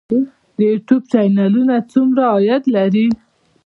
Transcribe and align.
د 0.57 0.59
یوټیوب 0.69 1.03
چینلونه 1.11 1.75
څومره 1.91 2.21
عاید 2.33 2.63
لري؟ 2.75 3.07